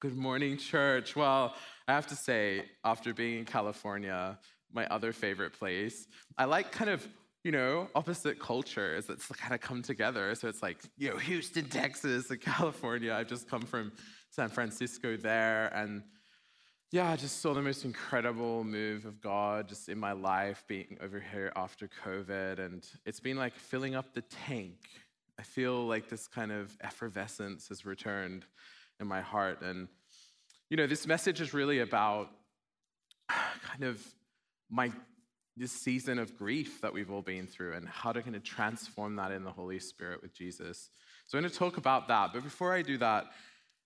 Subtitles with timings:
[0.00, 1.14] Good morning, church.
[1.14, 1.54] Well,
[1.86, 4.38] I have to say, after being in California,
[4.72, 6.06] my other favorite place,
[6.38, 7.06] I like kind of,
[7.44, 10.34] you know, opposite cultures that kind of come together.
[10.36, 13.12] So it's like, you know, Houston, Texas, and California.
[13.12, 13.92] I've just come from
[14.30, 15.70] San Francisco there.
[15.74, 16.02] And
[16.92, 20.96] yeah, I just saw the most incredible move of God just in my life being
[21.02, 22.58] over here after COVID.
[22.58, 24.78] And it's been like filling up the tank.
[25.38, 28.46] I feel like this kind of effervescence has returned
[29.00, 29.62] in my heart.
[29.62, 29.88] And,
[30.68, 32.30] you know, this message is really about
[33.28, 34.04] kind of
[34.70, 34.92] my
[35.56, 39.16] this season of grief that we've all been through and how to kind of transform
[39.16, 40.88] that in the Holy Spirit with Jesus.
[41.26, 42.32] So I'm going to talk about that.
[42.32, 43.26] But before I do that,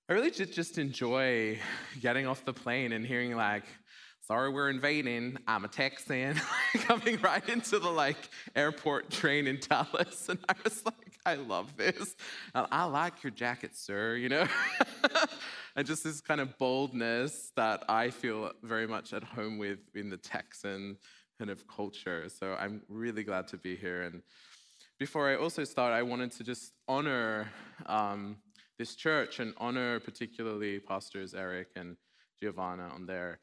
[0.08, 1.58] I really did just enjoy
[2.00, 3.64] getting off the plane and hearing like,
[4.26, 6.40] sorry we're invading, I'm a Texan,
[6.74, 10.28] coming right into the like airport train in Dallas.
[10.28, 12.16] And I was like, I love this.
[12.54, 14.46] I like your jacket, sir, you know?
[15.76, 20.10] and just this kind of boldness that I feel very much at home with in
[20.10, 20.98] the Texan
[21.38, 22.28] kind of culture.
[22.28, 24.02] So I'm really glad to be here.
[24.02, 24.22] And
[24.98, 27.48] before I also start, I wanted to just honor
[27.86, 28.36] um,
[28.78, 31.96] this church and honor particularly Pastors Eric and
[32.42, 33.40] Giovanna on their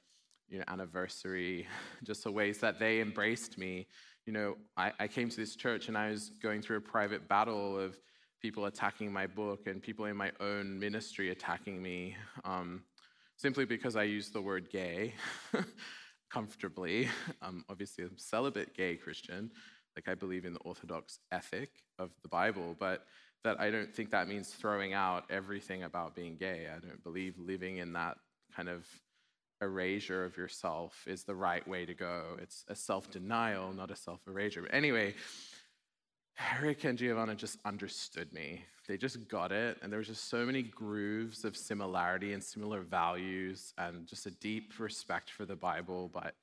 [0.49, 1.65] you know, anniversary,
[2.03, 3.87] just the ways that they embraced me
[4.25, 7.27] you know, I, I came to this church and I was going through a private
[7.27, 7.97] battle of
[8.41, 12.83] people attacking my book and people in my own ministry attacking me um,
[13.37, 15.13] simply because I used the word gay
[16.31, 17.09] comfortably.
[17.41, 19.51] Um, obviously, I'm a celibate gay Christian.
[19.95, 23.05] Like, I believe in the orthodox ethic of the Bible, but
[23.43, 26.67] that I don't think that means throwing out everything about being gay.
[26.69, 28.17] I don't believe living in that
[28.55, 28.85] kind of
[29.61, 32.37] erasure of yourself is the right way to go.
[32.41, 34.63] It's a self denial, not a self erasure.
[34.63, 35.13] But anyway,
[36.55, 38.65] Eric and Giovanna just understood me.
[38.87, 39.77] They just got it.
[39.81, 44.31] And there was just so many grooves of similarity and similar values and just a
[44.31, 46.35] deep respect for the Bible, but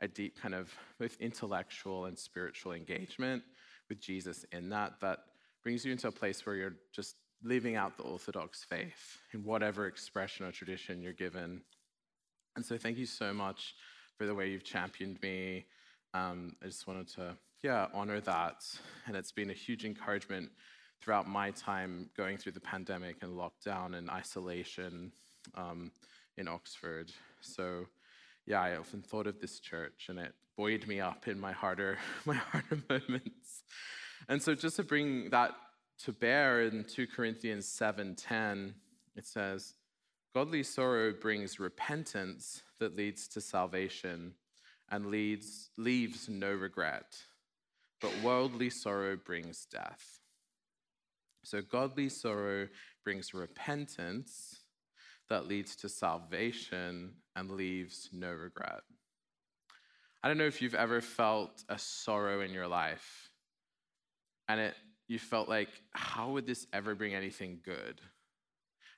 [0.00, 3.42] a deep kind of both intellectual and spiritual engagement
[3.88, 5.20] with Jesus in that that
[5.62, 9.86] brings you into a place where you're just living out the Orthodox faith in whatever
[9.86, 11.62] expression or tradition you're given
[12.58, 13.76] and so thank you so much
[14.16, 15.64] for the way you've championed me.
[16.12, 18.64] Um, I just wanted to, yeah, honor that.
[19.06, 20.50] And it's been a huge encouragement
[21.00, 25.12] throughout my time going through the pandemic and lockdown and isolation
[25.54, 25.92] um,
[26.36, 27.12] in Oxford.
[27.42, 27.86] So,
[28.44, 31.96] yeah, I often thought of this church, and it buoyed me up in my harder,
[32.24, 33.62] my harder moments.
[34.28, 35.52] And so, just to bring that
[36.06, 38.72] to bear in 2 Corinthians 7:10,
[39.14, 39.74] it says,
[40.34, 44.34] Godly sorrow brings repentance that leads to salvation
[44.90, 47.16] and leads, leaves no regret,
[48.00, 50.20] but worldly sorrow brings death.
[51.44, 52.68] So, godly sorrow
[53.04, 54.60] brings repentance
[55.28, 58.82] that leads to salvation and leaves no regret.
[60.22, 63.30] I don't know if you've ever felt a sorrow in your life
[64.48, 64.74] and it
[65.06, 68.00] you felt like how would this ever bring anything good?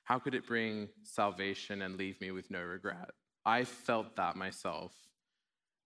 [0.03, 3.11] How could it bring salvation and leave me with no regret?
[3.45, 4.93] I felt that myself.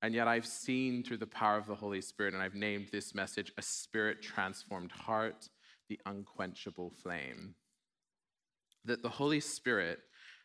[0.02, 3.16] And yet I've seen through the power of the Holy Spirit, and I've named this
[3.16, 5.50] message a spirit transformed heart,
[5.90, 7.56] the unquenchable flame.
[8.84, 10.00] That the Holy Spirit,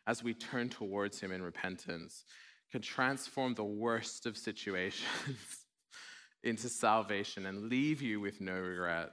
[0.07, 2.25] as we turn towards Him in repentance,
[2.71, 5.05] can transform the worst of situations
[6.43, 9.11] into salvation and leave you with no regret.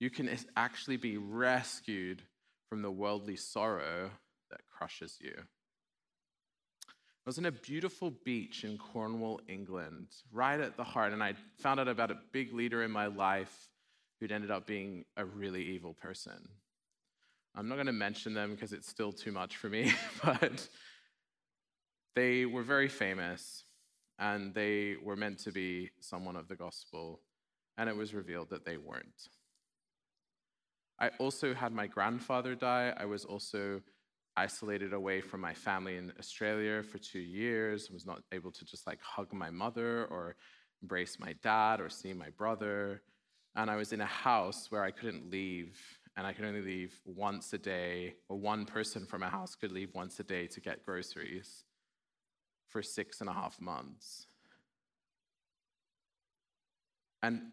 [0.00, 2.22] You can actually be rescued
[2.68, 4.10] from the worldly sorrow
[4.50, 5.34] that crushes you.
[5.36, 11.34] I was in a beautiful beach in Cornwall, England, right at the heart, and I
[11.58, 13.70] found out about a big leader in my life
[14.20, 16.48] who'd ended up being a really evil person.
[17.54, 19.92] I'm not going to mention them because it's still too much for me,
[20.24, 20.68] but
[22.14, 23.64] they were very famous
[24.18, 27.20] and they were meant to be someone of the gospel,
[27.76, 29.28] and it was revealed that they weren't.
[30.98, 32.94] I also had my grandfather die.
[32.96, 33.80] I was also
[34.36, 38.64] isolated away from my family in Australia for two years, I was not able to
[38.64, 40.36] just like hug my mother or
[40.82, 43.02] embrace my dad or see my brother.
[43.56, 45.80] And I was in a house where I couldn't leave,
[46.16, 49.70] and I could only leave once a day, or one person from a house could
[49.70, 51.62] leave once a day to get groceries
[52.68, 54.26] for six and a half months.
[57.22, 57.52] And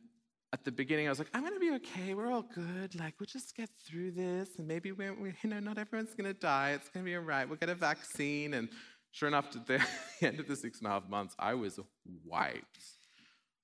[0.54, 2.14] at the beginning, I was like, I'm to be okay.
[2.14, 3.00] We're all good.
[3.00, 4.50] Like, we'll just get through this.
[4.58, 6.72] And maybe we're, we, you know, not everyone's to die.
[6.72, 7.48] It's to be all right.
[7.48, 8.54] We'll get a vaccine.
[8.54, 8.70] And
[9.12, 9.82] sure enough, at the
[10.22, 11.80] end of the six and a half months, I was
[12.26, 12.80] wiped.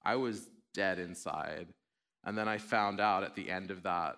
[0.05, 1.67] I was dead inside.
[2.23, 4.17] And then I found out at the end of that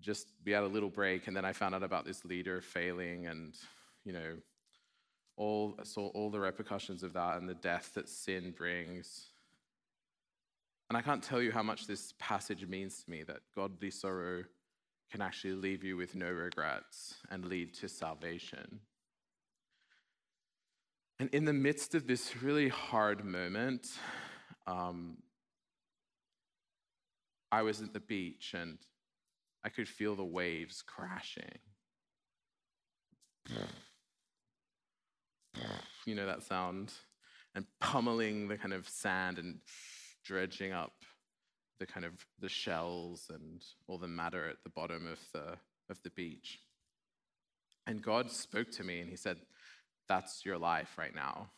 [0.00, 3.26] just we had a little break, and then I found out about this leader failing,
[3.26, 3.54] and
[4.04, 4.36] you know,
[5.36, 9.30] all saw all the repercussions of that and the death that sin brings.
[10.88, 14.44] And I can't tell you how much this passage means to me that godly sorrow
[15.10, 18.80] can actually leave you with no regrets and lead to salvation.
[21.18, 23.86] And in the midst of this really hard moment,
[24.66, 25.18] um,
[27.52, 28.78] I was at the beach and
[29.64, 31.58] I could feel the waves crashing.
[36.04, 36.92] You know that sound?
[37.54, 39.60] And pummeling the kind of sand and
[40.24, 40.92] dredging up
[41.78, 45.56] the kind of the shells and all the matter at the bottom of the
[45.90, 46.60] of the beach.
[47.86, 49.36] And God spoke to me and he said,
[50.08, 51.50] That's your life right now.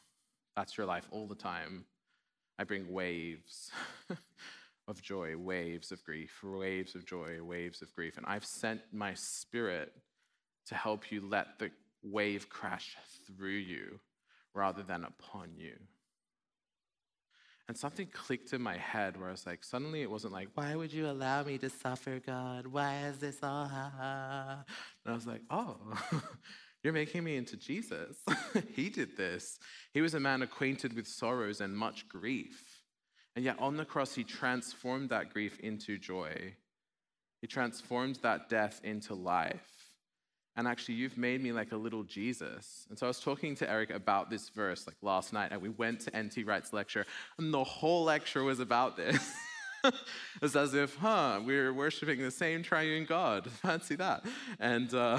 [0.56, 1.84] That's your life all the time.
[2.58, 3.70] I bring waves
[4.88, 8.16] of joy, waves of grief, waves of joy, waves of grief.
[8.16, 9.92] And I've sent my spirit
[10.66, 11.70] to help you let the
[12.02, 12.96] wave crash
[13.26, 14.00] through you
[14.54, 15.74] rather than upon you.
[17.68, 20.76] And something clicked in my head where I was like, suddenly it wasn't like, why
[20.76, 22.66] would you allow me to suffer, God?
[22.68, 23.66] Why is this all?
[23.66, 24.64] Ha, ha?
[25.04, 25.76] And I was like, oh,
[26.84, 28.18] you're making me into Jesus.
[28.72, 29.58] he did this.
[29.92, 32.84] He was a man acquainted with sorrows and much grief.
[33.34, 36.54] And yet on the cross, he transformed that grief into joy.
[37.40, 39.75] He transformed that death into life.
[40.56, 42.86] And actually, you've made me like a little Jesus.
[42.88, 45.68] And so I was talking to Eric about this verse like last night, and we
[45.68, 46.44] went to N.T.
[46.44, 47.04] Wright's lecture,
[47.38, 49.34] and the whole lecture was about this.
[50.42, 53.50] it's as if, huh, we're worshiping the same triune God.
[53.62, 54.24] Fancy that.
[54.58, 55.18] And, uh,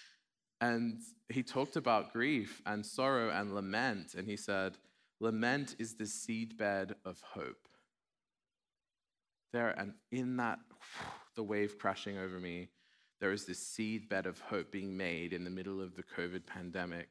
[0.60, 4.76] and he talked about grief and sorrow and lament, and he said,
[5.20, 7.68] Lament is the seedbed of hope.
[9.52, 10.58] There, and in that,
[11.36, 12.68] the wave crashing over me,
[13.20, 17.08] there is this seedbed of hope being made in the middle of the COVID pandemic.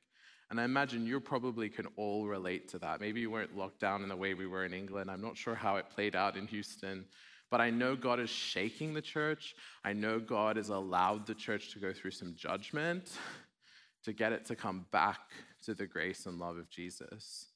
[0.50, 3.02] And I imagine you probably can all relate to that.
[3.02, 5.12] Maybe you weren't locked down in the way we were in England.
[5.12, 7.06] I'm not sure how it played out in Houston.
[7.50, 9.56] But I know God is shaking the church.
[9.84, 13.18] I know God has allowed the church to go through some judgment
[14.04, 15.20] to get it to come back
[15.64, 17.48] to the grace and love of Jesus.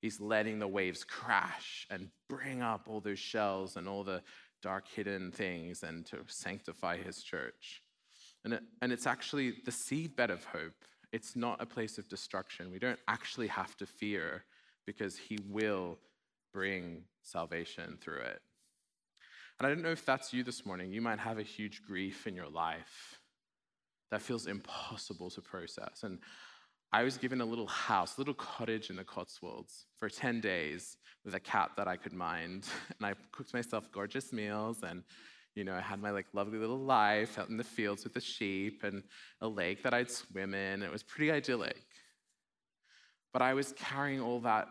[0.00, 4.22] He's letting the waves crash and bring up all those shells and all the
[4.62, 7.82] dark hidden things and to sanctify his church.
[8.44, 10.84] And, it, and it's actually the seedbed of hope.
[11.12, 12.70] It's not a place of destruction.
[12.70, 14.44] We don't actually have to fear
[14.86, 15.98] because He will
[16.52, 18.40] bring salvation through it.
[19.58, 20.90] And I don't know if that's you this morning.
[20.90, 23.20] You might have a huge grief in your life
[24.10, 26.02] that feels impossible to process.
[26.02, 26.18] And
[26.92, 30.96] I was given a little house, a little cottage in the Cotswolds for 10 days
[31.24, 32.66] with a cat that I could mind.
[32.98, 35.04] And I cooked myself gorgeous meals and
[35.54, 38.20] you know, I had my like lovely little life out in the fields with the
[38.20, 39.02] sheep and
[39.40, 40.82] a lake that I'd swim in.
[40.82, 41.84] It was pretty idyllic.
[43.32, 44.68] But I was carrying all that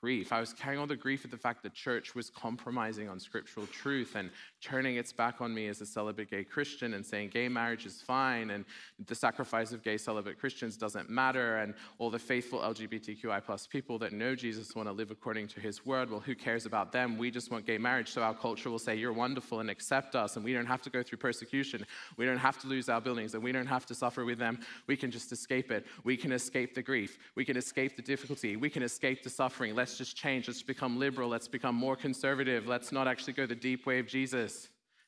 [0.00, 0.32] grief.
[0.32, 3.66] I was carrying all the grief of the fact that church was compromising on scriptural
[3.66, 4.30] truth and
[4.66, 8.02] turning its back on me as a celibate gay Christian and saying gay marriage is
[8.02, 8.64] fine and
[9.06, 13.96] the sacrifice of gay celibate Christians doesn't matter and all the faithful LGBTQI plus people
[14.00, 16.10] that know Jesus want to live according to his word.
[16.10, 17.16] Well, who cares about them?
[17.16, 18.10] We just want gay marriage.
[18.10, 20.90] So our culture will say, You're wonderful and accept us and we don't have to
[20.90, 21.86] go through persecution.
[22.16, 24.58] We don't have to lose our buildings and we don't have to suffer with them.
[24.88, 25.86] We can just escape it.
[26.02, 27.18] We can escape the grief.
[27.36, 28.56] We can escape the difficulty.
[28.56, 29.76] We can escape the suffering.
[29.76, 30.48] Let's just change.
[30.48, 31.28] Let's become liberal.
[31.28, 32.66] Let's become more conservative.
[32.66, 34.55] Let's not actually go the deep way of Jesus.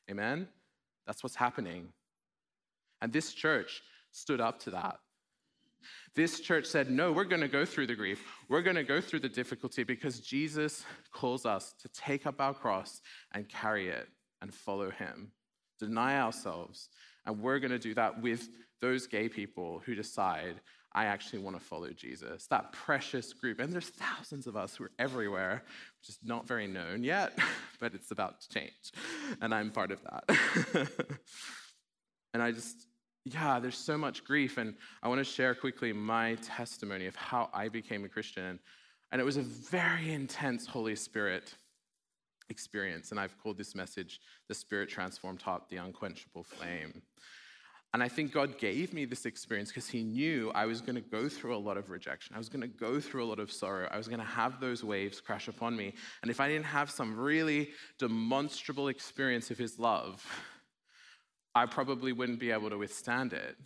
[0.09, 0.47] Amen?
[1.05, 1.89] That's what's happening.
[3.01, 4.99] And this church stood up to that.
[6.15, 8.25] This church said, No, we're going to go through the grief.
[8.49, 12.53] We're going to go through the difficulty because Jesus calls us to take up our
[12.53, 13.01] cross
[13.33, 14.07] and carry it
[14.41, 15.31] and follow him,
[15.79, 16.89] deny ourselves.
[17.25, 18.49] And we're going to do that with
[18.81, 20.61] those gay people who decide
[20.99, 22.45] I actually want to follow Jesus.
[22.47, 23.61] That precious group.
[23.61, 25.63] And there's thousands of us who are everywhere,
[26.03, 27.39] just not very known yet,
[27.79, 28.91] but it's about to change.
[29.39, 30.89] And I'm part of that.
[32.33, 32.87] and I just,
[33.23, 34.57] yeah, there's so much grief.
[34.57, 38.59] And I want to share quickly my testimony of how I became a Christian.
[39.13, 41.55] And it was a very intense Holy Spirit
[42.49, 43.11] experience.
[43.11, 47.03] And I've called this message The Spirit Transformed Heart, the Unquenchable Flame.
[47.91, 51.01] And I think God gave me this experience because He knew I was going to
[51.01, 52.35] go through a lot of rejection.
[52.35, 53.87] I was going to go through a lot of sorrow.
[53.91, 55.93] I was going to have those waves crash upon me.
[56.21, 60.23] And if I didn't have some really demonstrable experience of His love,
[61.55, 63.57] I probably wouldn't be able to withstand it.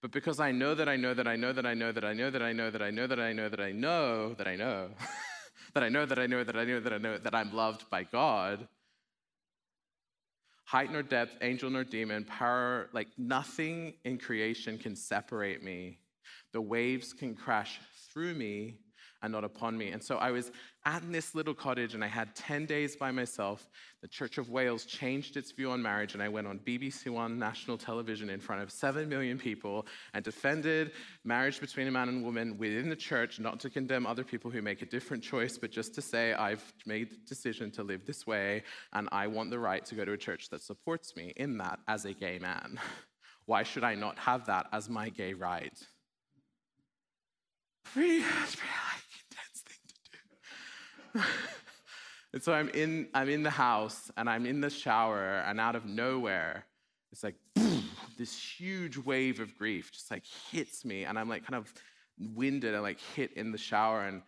[0.00, 2.12] But because I know that I know that I know that I know that I
[2.12, 4.56] know that I know that I know that I know that I know that I
[4.56, 4.90] know
[5.74, 7.88] that I know that I know that I know that I know that I'm loved
[7.90, 8.68] by God
[10.72, 15.98] height nor depth, angel nor demon, power, like nothing in creation can separate me.
[16.54, 17.78] The waves can crash
[18.10, 18.78] through me
[19.22, 19.90] and not upon me.
[19.90, 20.50] And so I was
[20.84, 23.68] at this little cottage and I had 10 days by myself.
[24.00, 27.38] The Church of Wales changed its view on marriage, and I went on BBC One
[27.38, 30.92] national television in front of 7 million people and defended
[31.24, 34.60] marriage between a man and woman within the church, not to condemn other people who
[34.60, 38.26] make a different choice, but just to say, I've made the decision to live this
[38.26, 41.58] way, and I want the right to go to a church that supports me in
[41.58, 42.80] that as a gay man.
[43.46, 45.76] Why should I not have that as my gay right?
[47.84, 48.20] Pretty
[52.32, 55.76] and so I'm in, I'm in the house and I'm in the shower, and out
[55.76, 56.64] of nowhere,
[57.10, 57.36] it's like
[58.18, 61.72] this huge wave of grief just like hits me, and I'm like kind of
[62.34, 64.02] winded and like hit in the shower.
[64.02, 64.22] And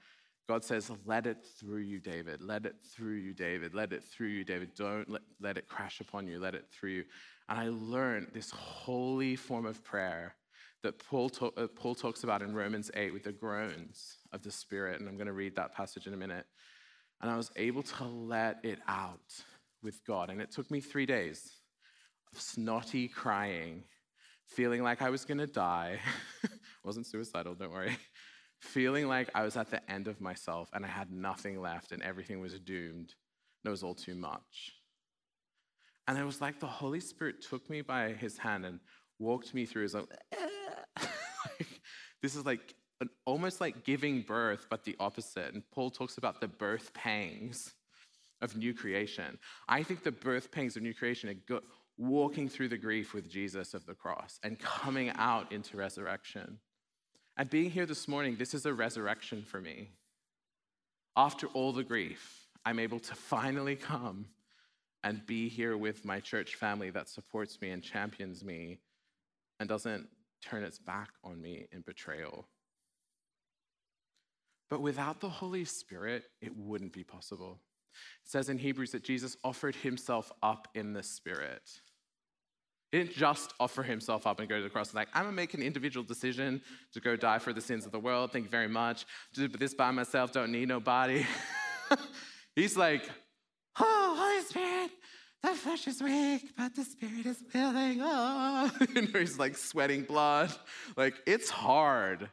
[0.48, 2.42] God says, Let it through you, David.
[2.42, 3.74] Let it through you, David.
[3.74, 4.74] Let it through you, David.
[4.76, 6.38] Don't let, let it crash upon you.
[6.38, 7.04] Let it through you.
[7.48, 10.34] And I learned this holy form of prayer
[10.82, 14.50] that Paul, to- uh, Paul talks about in Romans 8 with the groans of the
[14.50, 15.00] Spirit.
[15.00, 16.46] And I'm going to read that passage in a minute
[17.24, 19.34] and I was able to let it out
[19.82, 20.28] with God.
[20.28, 21.52] And it took me three days
[22.30, 23.84] of snotty crying,
[24.44, 26.00] feeling like I was gonna die.
[26.84, 27.96] wasn't suicidal, don't worry.
[28.60, 32.02] Feeling like I was at the end of myself and I had nothing left and
[32.02, 33.14] everything was doomed.
[33.64, 34.74] And it was all too much.
[36.06, 38.80] And it was like the Holy Spirit took me by his hand and
[39.18, 39.80] walked me through.
[39.80, 40.08] It was like,
[41.00, 41.80] like
[42.20, 42.74] this is like
[43.24, 45.54] almost like giving birth, but the opposite.
[45.54, 47.74] And Paul talks about the birth pangs
[48.40, 49.38] of new creation.
[49.68, 51.62] I think the birth pangs of new creation are go-
[51.96, 56.58] walking through the grief with Jesus of the cross and coming out into resurrection.
[57.36, 59.90] And being here this morning, this is a resurrection for me.
[61.16, 64.26] After all the grief, I'm able to finally come
[65.02, 68.78] and be here with my church family that supports me and champions me
[69.60, 70.08] and doesn't
[70.42, 72.46] turn its back on me in betrayal.
[74.70, 77.60] But without the Holy Spirit, it wouldn't be possible.
[78.24, 81.62] It says in Hebrews that Jesus offered himself up in the Spirit.
[82.90, 85.34] He didn't just offer himself up and go to the cross and like, I'm gonna
[85.34, 88.32] make an individual decision to go die for the sins of the world.
[88.32, 89.04] Thank you very much.
[89.32, 91.26] Do this by myself, don't need nobody.
[92.56, 93.02] He's like,
[93.80, 94.90] oh, Holy Spirit,
[95.42, 98.00] the flesh is weak, but the spirit is willing.
[98.02, 98.70] Oh.
[99.12, 100.52] he's like sweating blood.
[100.96, 102.30] Like, it's hard.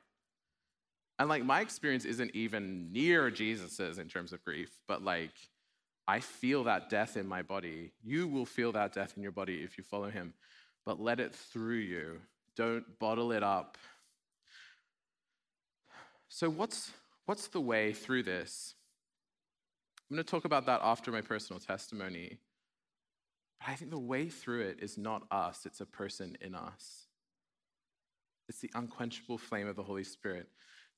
[1.22, 5.30] And like my experience isn't even near Jesus's in terms of grief, but like
[6.08, 7.92] I feel that death in my body.
[8.04, 10.34] You will feel that death in your body if you follow him,
[10.84, 12.22] but let it through you.
[12.56, 13.78] Don't bottle it up.
[16.28, 16.90] So what's
[17.28, 18.74] what's the way through this?
[20.10, 22.40] I'm going to talk about that after my personal testimony.
[23.60, 27.06] But I think the way through it is not us, it's a person in us.
[28.50, 30.50] It's the unquenchable flame of the Holy Spirit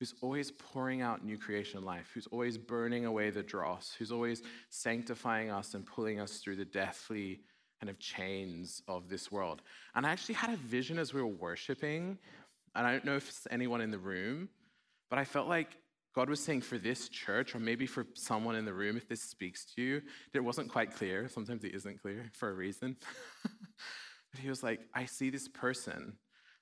[0.04, 4.42] who's always pouring out new creation life, who's always burning away the dross, who's always
[4.68, 7.40] sanctifying us and pulling us through the deathly
[7.80, 9.62] kind of chains of this world.
[9.94, 12.18] And I actually had a vision as we were worshiping,
[12.74, 14.50] and I don't know if it's anyone in the room,
[15.08, 15.68] but I felt like
[16.14, 19.22] God was saying for this church, or maybe for someone in the room, if this
[19.22, 20.02] speaks to you,
[20.34, 21.30] it wasn't quite clear.
[21.30, 22.98] Sometimes it isn't clear for a reason.
[23.42, 26.18] but he was like, I see this person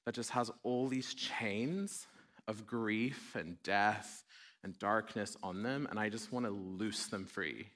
[0.07, 2.07] that just has all these chains
[2.49, 4.25] of grief and death
[4.65, 7.67] and darkness on them, and I just want to loose them free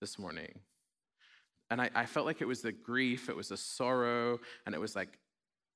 [0.00, 0.58] this morning.
[1.70, 4.78] And I, I, felt like it was the grief, it was the sorrow, and it
[4.78, 5.18] was like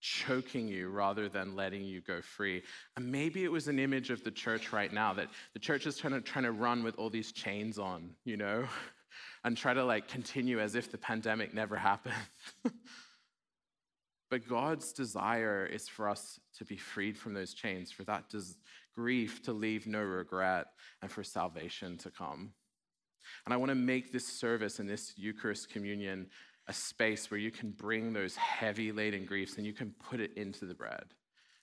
[0.00, 2.62] choking you rather than letting you go free.
[2.96, 5.96] And maybe it was an image of the church right now that the church is
[5.96, 8.66] trying to, trying to run with all these chains on, you know,
[9.44, 12.14] and try to like continue as if the pandemic never happened.
[14.30, 18.56] But God's desire is for us to be freed from those chains, for that des-
[18.94, 20.66] grief to leave no regret,
[21.02, 22.52] and for salvation to come.
[23.44, 26.28] And I want to make this service and this Eucharist communion
[26.68, 30.36] a space where you can bring those heavy laden griefs and you can put it
[30.36, 31.04] into the bread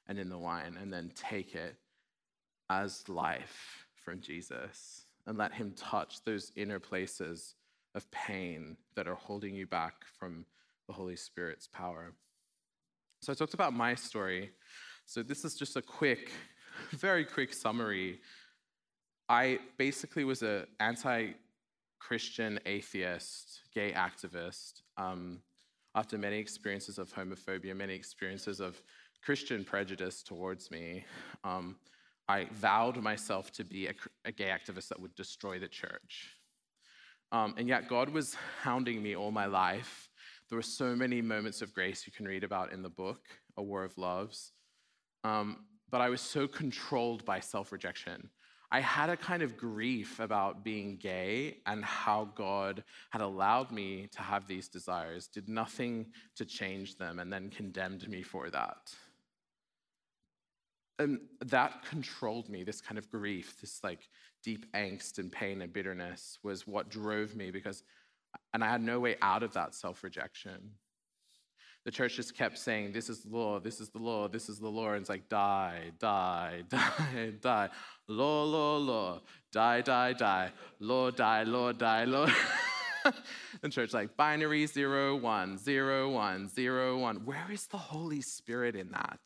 [0.08, 1.75] and in the wine and then take it
[2.70, 7.55] as life from Jesus and let Him touch those inner places
[7.96, 10.46] of pain that are holding you back from
[10.88, 12.13] the Holy Spirit's power.
[13.24, 14.51] So I talked about my story.
[15.06, 16.30] So this is just a quick,
[16.92, 18.20] very quick summary.
[19.30, 24.82] I basically was an anti-Christian atheist, gay activist.
[24.98, 25.39] Um,
[25.96, 28.82] after many experiences of homophobia, many experiences of
[29.24, 31.06] Christian prejudice towards me,
[31.46, 31.77] um,
[32.27, 33.94] I vowed myself to be a,
[34.25, 36.36] a, gay activist that would destroy the church.
[37.32, 40.10] Um, and yet, God was hounding me all my life
[40.54, 43.22] There were so many moments of grace you can read about in the book,
[43.58, 44.52] A War of Loves.
[45.24, 48.30] Um, but I was so controlled by self rejection.
[48.72, 54.08] I had a kind of grief about being gay and how God had allowed me
[54.12, 58.94] to have these desires, did nothing to change them, and then condemned me for that.
[61.00, 64.08] And that controlled me, this kind of grief, this like
[64.44, 67.82] deep angst and pain and bitterness was what drove me because,
[68.54, 70.72] and I had no way out of that self rejection
[71.86, 74.60] the church just kept saying, This is the law, this is the law, this is
[74.60, 74.92] the law.
[74.92, 77.70] And it's like, die, die, die, die.
[78.08, 79.22] Law, law, law.
[79.52, 80.52] Die, die, die.
[80.80, 82.28] Law, die, law, die, law.
[83.62, 87.25] the church like binary zero, one, zero, one, zero, one.
[87.25, 89.20] Where is the Holy Spirit in that?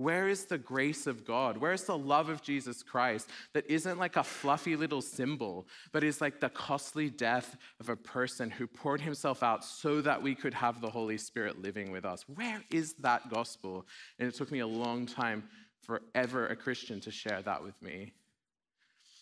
[0.00, 1.58] Where is the grace of God?
[1.58, 6.02] Where is the love of Jesus Christ that isn't like a fluffy little symbol, but
[6.02, 10.34] is like the costly death of a person who poured himself out so that we
[10.34, 12.24] could have the Holy Spirit living with us?
[12.34, 13.86] Where is that gospel?
[14.18, 15.44] And it took me a long time
[15.82, 18.14] forever a Christian to share that with me.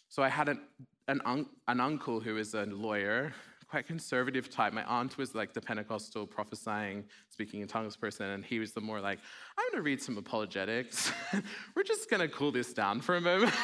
[0.08, 0.60] So I had an,
[1.08, 3.34] an, un- an uncle who is a lawyer
[3.68, 4.72] quite conservative type.
[4.72, 7.04] My aunt was like the Pentecostal prophesying,
[7.38, 9.20] speaking in tongues person, and he was the more like,
[9.56, 11.12] I'm going to read some apologetics.
[11.76, 13.54] We're just going to cool this down for a moment.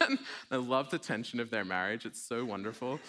[0.52, 2.06] I love the tension of their marriage.
[2.06, 3.00] It's so wonderful.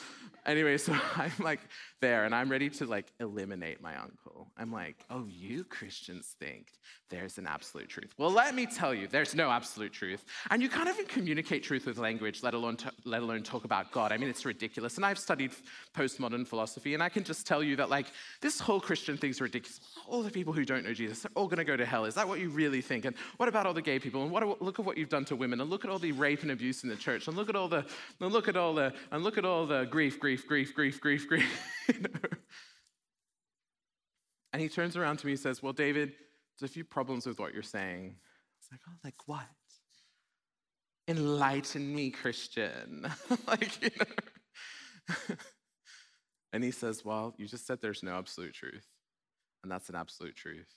[0.45, 1.59] Anyway, so I'm like
[2.01, 4.47] there, and I'm ready to like eliminate my uncle.
[4.57, 6.71] I'm like, oh, you Christians think
[7.09, 8.13] there's an absolute truth.
[8.17, 10.25] Well, let me tell you, there's no absolute truth.
[10.49, 13.91] And you can't even communicate truth with language, let alone, t- let alone talk about
[13.91, 14.11] God.
[14.11, 14.97] I mean, it's ridiculous.
[14.97, 15.51] And I've studied
[15.95, 18.07] postmodern philosophy, and I can just tell you that like
[18.41, 19.79] this whole Christian thing's ridiculous.
[20.15, 22.05] All the people who don't know Jesus, they're all going to go to hell.
[22.05, 23.03] Is that what you really think?
[23.03, 24.23] And what about all the gay people?
[24.23, 25.59] And what, look at what you've done to women.
[25.59, 27.27] And look at all the rape and abuse in the church.
[27.27, 27.85] And look at all the,
[28.21, 31.27] and look at all the, and look at all the grief, grief, grief, grief, grief,
[31.27, 31.61] grief.
[34.53, 36.13] and he turns around to me and says, Well, David,
[36.57, 38.15] there's a few problems with what you're saying.
[38.15, 39.43] I was like, Oh, like what?
[41.09, 43.05] Enlighten me, Christian.
[43.47, 45.35] like, you know.
[46.53, 48.87] and he says, Well, you just said there's no absolute truth.
[49.65, 50.71] And that's an absolute truth.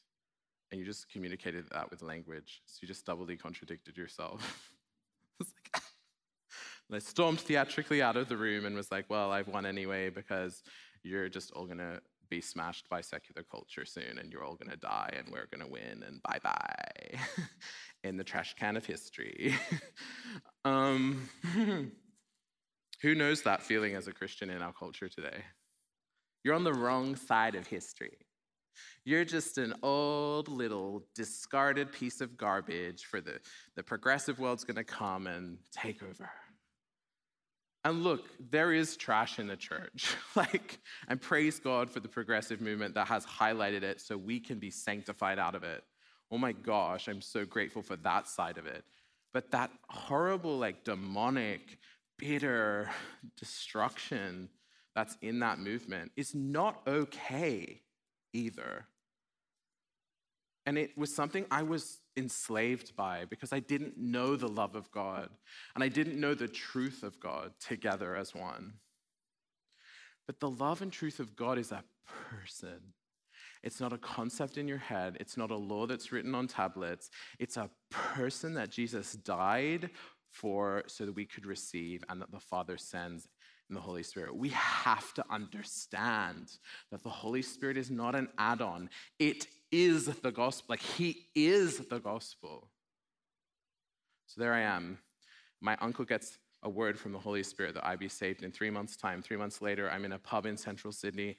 [0.72, 2.62] And you just communicated that with language.
[2.64, 4.72] So you just doubly contradicted yourself.
[5.42, 5.82] I like,
[6.88, 10.08] and I stormed theatrically out of the room and was like, well, I've won anyway
[10.08, 10.62] because
[11.02, 14.70] you're just all going to be smashed by secular culture soon and you're all going
[14.70, 17.18] to die and we're going to win and bye bye
[18.04, 19.54] in the trash can of history.
[20.64, 21.28] um,
[23.02, 25.44] who knows that feeling as a Christian in our culture today?
[26.42, 28.16] You're on the wrong side of history.
[29.04, 33.38] You're just an old little discarded piece of garbage for the,
[33.76, 36.30] the progressive world's gonna come and take over.
[37.84, 40.14] And look, there is trash in the church.
[40.36, 44.58] like, and praise God for the progressive movement that has highlighted it so we can
[44.58, 45.84] be sanctified out of it.
[46.30, 48.84] Oh my gosh, I'm so grateful for that side of it.
[49.32, 51.78] But that horrible, like, demonic,
[52.18, 52.90] bitter
[53.38, 54.48] destruction
[54.94, 57.80] that's in that movement is not okay
[58.32, 58.86] either.
[60.66, 64.90] And it was something I was enslaved by because I didn't know the love of
[64.90, 65.30] God
[65.74, 68.74] and I didn't know the truth of God together as one.
[70.26, 71.84] But the love and truth of God is a
[72.30, 72.92] person.
[73.62, 75.16] It's not a concept in your head.
[75.20, 77.08] It's not a law that's written on tablets.
[77.38, 79.90] It's a person that Jesus died
[80.30, 83.26] for so that we could receive and that the Father sends
[83.68, 84.34] in the Holy Spirit.
[84.34, 86.52] We have to understand
[86.90, 90.66] that the Holy Spirit is not an add on, it is the gospel.
[90.70, 92.68] Like, He is the gospel.
[94.26, 94.98] So there I am.
[95.60, 98.70] My uncle gets a word from the Holy Spirit that I be saved in three
[98.70, 99.22] months' time.
[99.22, 101.36] Three months later, I'm in a pub in central Sydney.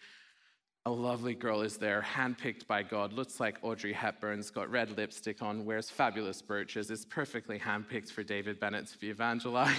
[0.86, 5.42] A lovely girl is there, handpicked by God, looks like Audrey Hepburn's got red lipstick
[5.42, 9.76] on, wears fabulous brooches, is perfectly handpicked for David Bennett to be evangelized.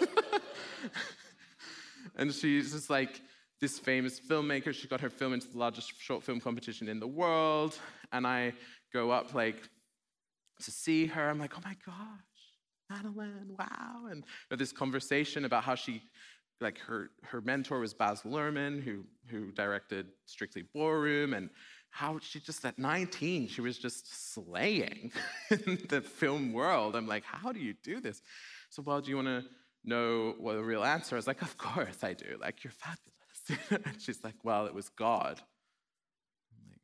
[2.16, 3.20] and she's just like,
[3.60, 4.74] this famous filmmaker.
[4.74, 7.78] She got her film into the largest short film competition in the world.
[8.12, 8.52] And I
[8.92, 9.56] go up like
[10.62, 11.30] to see her.
[11.30, 11.96] I'm like, oh my gosh,
[12.90, 14.06] Madeline, wow.
[14.10, 16.02] And this conversation about how she,
[16.60, 21.48] like her, her mentor was Baz Luhrmann, who, who directed Strictly Ballroom, and
[21.90, 25.12] how she just at 19, she was just slaying
[25.50, 26.96] in the film world.
[26.96, 28.20] I'm like, how do you do this?
[28.70, 29.44] So, well, do you want to
[29.84, 31.26] know what the real answer is?
[31.26, 32.36] Like, of course I do.
[32.40, 33.80] Like, you're fabulous.
[33.86, 35.40] and she's like, Well, it was God.
[36.52, 36.80] I'm like,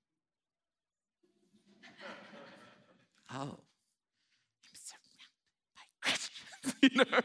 [3.32, 3.58] Oh,
[4.64, 5.30] I'm surrounded
[5.76, 7.20] by Christians, you know?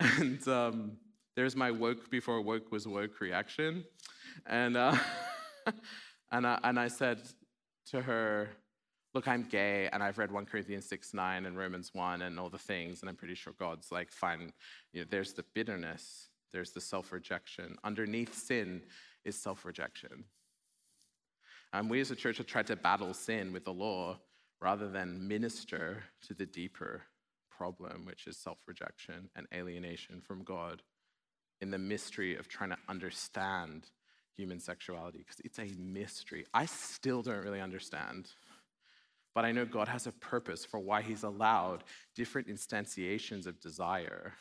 [0.00, 0.96] and um,
[1.36, 3.84] there's my woke before woke was woke reaction.
[4.46, 4.96] And uh,
[6.32, 7.20] And I, and I said
[7.86, 8.50] to her,
[9.12, 12.48] Look, I'm gay, and I've read 1 Corinthians 6 9 and Romans 1 and all
[12.48, 14.52] the things, and I'm pretty sure God's like, fine.
[14.92, 17.76] You know, there's the bitterness, there's the self rejection.
[17.82, 18.82] Underneath sin
[19.24, 20.24] is self rejection.
[21.72, 24.18] And we as a church have tried to battle sin with the law
[24.60, 27.02] rather than minister to the deeper
[27.50, 30.82] problem, which is self rejection and alienation from God
[31.60, 33.90] in the mystery of trying to understand
[34.36, 36.46] human sexuality, because it's a mystery.
[36.54, 38.28] I still don't really understand.
[39.40, 44.34] But I know God has a purpose for why He's allowed different instantiations of desire.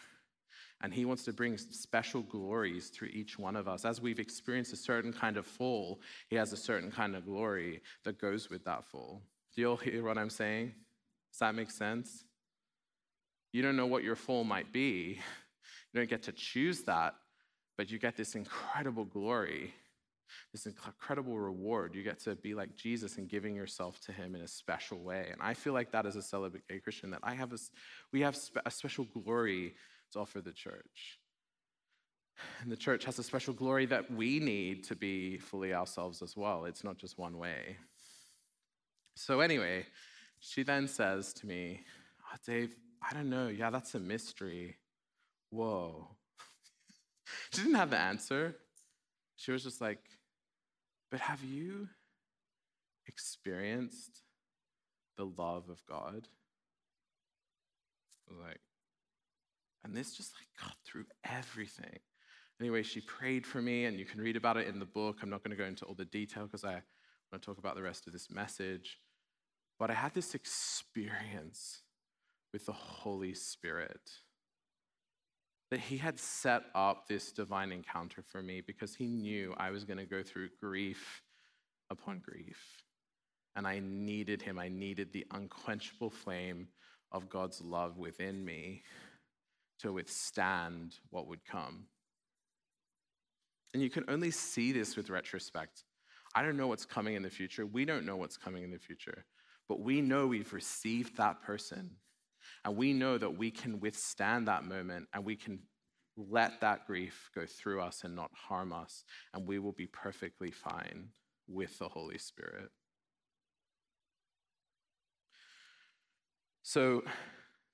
[0.82, 3.86] And He wants to bring special glories through each one of us.
[3.86, 7.82] As we've experienced a certain kind of fall, He has a certain kind of glory
[8.04, 9.22] that goes with that fall.
[9.56, 10.74] Do you all hear what I'm saying?
[11.32, 12.26] Does that make sense?
[13.54, 15.22] You don't know what your fall might be.
[15.94, 17.16] You don't get to choose that,
[17.78, 19.74] but you get this incredible glory,
[20.52, 21.96] this incredible reward.
[21.96, 25.28] You get to be like Jesus and giving yourself to Him in a special way.
[25.32, 27.58] And I feel like that as a celibate gay Christian, that I have a,
[28.12, 29.76] we have a special glory
[30.14, 31.20] to offer the church.
[32.62, 36.38] And the church has a special glory that we need to be fully ourselves as
[36.38, 36.66] well.
[36.66, 37.78] It's not just one way.
[39.16, 39.86] So, anyway,
[40.40, 41.82] she then says to me,
[42.24, 42.76] oh, Dave,
[43.08, 43.48] I don't know.
[43.50, 44.78] Yeah, that's a mystery.
[45.50, 46.08] Whoa.
[47.52, 48.56] she didn't have the answer.
[49.36, 50.00] She was just like,
[51.12, 51.90] but have you
[53.08, 54.22] experienced
[55.18, 56.28] the love of God?
[58.30, 58.60] Like,
[59.84, 62.00] and this just like got through everything.
[62.60, 65.20] Anyway, she prayed for me, and you can read about it in the book.
[65.22, 66.82] I'm not going to go into all the detail because I
[67.32, 69.00] want to talk about the rest of this message.
[69.80, 71.84] But I had this experience
[72.52, 74.02] with the Holy Spirit.
[75.72, 79.84] That he had set up this divine encounter for me because he knew I was
[79.84, 81.22] going to go through grief
[81.92, 82.60] upon grief.
[83.56, 84.58] And I needed him.
[84.58, 86.70] I needed the unquenchable flame
[87.12, 88.84] of God's love within me
[89.80, 91.86] to withstand what would come.
[93.74, 95.84] And you can only see this with retrospect.
[96.36, 97.66] I don't know what's coming in the future.
[97.66, 99.26] We don't know what's coming in the future.
[99.68, 101.92] But we know we've received that person
[102.66, 105.60] and we know that we can withstand that moment and we can
[106.18, 110.52] let that grief go through us and not harm us, and we will be perfectly
[110.52, 111.10] fine
[111.48, 112.70] with the Holy Spirit.
[116.64, 117.04] So,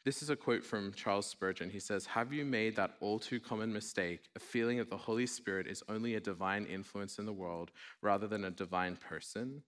[0.06, 1.71] this is a quote from Charles Spurgeon.
[1.71, 5.26] He says, Have you made that all too common mistake of feeling that the Holy
[5.26, 7.71] Spirit is only a divine influence in the world
[8.04, 9.63] rather than a divine person?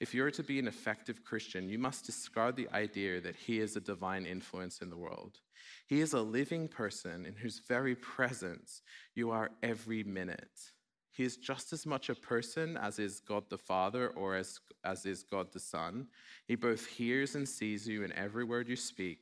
[0.00, 3.76] If you're to be an effective Christian, you must discard the idea that he is
[3.76, 5.38] a divine influence in the world.
[5.86, 8.82] He is a living person in whose very presence
[9.14, 10.72] you are every minute.
[11.12, 15.06] He is just as much a person as is God the Father or as, as
[15.06, 16.08] is God the Son.
[16.46, 19.20] He both hears and sees you in every word you speak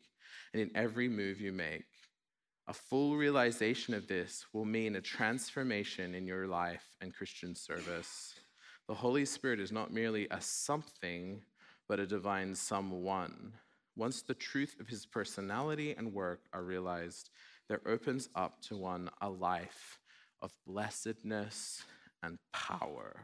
[0.52, 1.84] and in every move you make.
[2.66, 8.33] A full realization of this will mean a transformation in your life and Christian service.
[8.86, 11.42] The Holy Spirit is not merely a something,
[11.88, 13.54] but a divine someone.
[13.96, 17.30] Once the truth of his personality and work are realized,
[17.68, 19.98] there opens up to one a life
[20.42, 21.82] of blessedness
[22.22, 23.22] and power.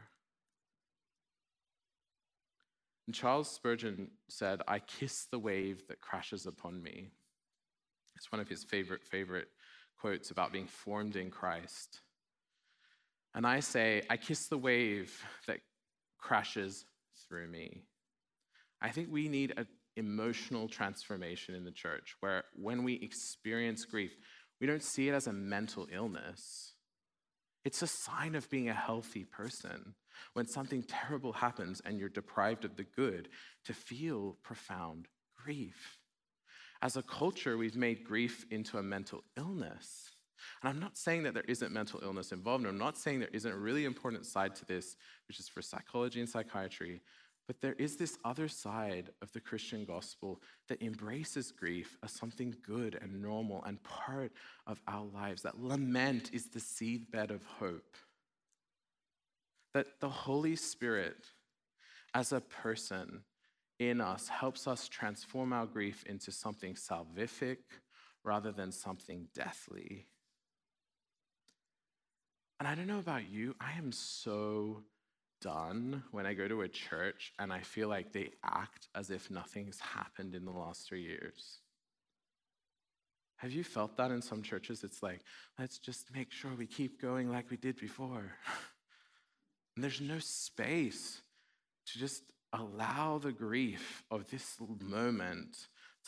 [3.05, 7.09] And Charles Spurgeon said, I kiss the wave that crashes upon me.
[8.15, 9.49] It's one of his favorite, favorite
[9.99, 12.01] quotes about being formed in Christ.
[13.33, 15.59] And I say, I kiss the wave that
[16.17, 16.85] crashes
[17.27, 17.83] through me.
[18.81, 24.15] I think we need an emotional transformation in the church where when we experience grief,
[24.59, 26.73] we don't see it as a mental illness.
[27.63, 29.95] It's a sign of being a healthy person.
[30.33, 33.29] When something terrible happens and you're deprived of the good,
[33.65, 35.97] to feel profound grief.
[36.81, 40.10] As a culture, we've made grief into a mental illness.
[40.61, 43.29] And I'm not saying that there isn't mental illness involved, and I'm not saying there
[43.33, 47.01] isn't a really important side to this, which is for psychology and psychiatry.
[47.47, 52.55] But there is this other side of the Christian gospel that embraces grief as something
[52.65, 54.31] good and normal and part
[54.67, 55.41] of our lives.
[55.41, 57.97] That lament is the seedbed of hope.
[59.73, 61.25] That the Holy Spirit,
[62.13, 63.23] as a person
[63.79, 67.57] in us, helps us transform our grief into something salvific
[68.23, 70.05] rather than something deathly.
[72.61, 74.83] And I don't know about you, I am so
[75.41, 79.31] done when I go to a church and I feel like they act as if
[79.31, 81.57] nothing's happened in the last three years.
[83.37, 84.83] Have you felt that in some churches?
[84.83, 85.21] It's like,
[85.57, 88.31] let's just make sure we keep going like we did before.
[89.75, 91.19] And there's no space
[91.87, 92.21] to just
[92.53, 95.55] allow the grief of this moment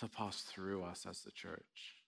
[0.01, 2.02] to pass through us as the church.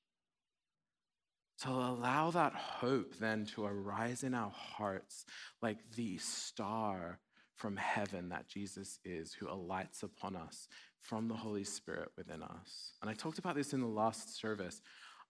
[1.61, 5.25] To allow that hope then to arise in our hearts
[5.61, 7.19] like the star
[7.55, 10.67] from heaven that Jesus is, who alights upon us
[11.01, 12.93] from the Holy Spirit within us.
[13.01, 14.81] And I talked about this in the last service.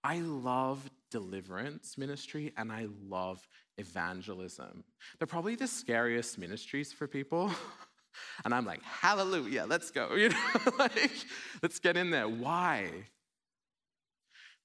[0.03, 4.83] I love deliverance ministry and I love evangelism.
[5.17, 7.51] They're probably the scariest ministries for people.
[8.45, 10.09] and I'm like, hallelujah, let's go.
[10.15, 10.37] You know,
[10.79, 11.11] like,
[11.61, 12.29] let's get in there.
[12.29, 12.89] Why?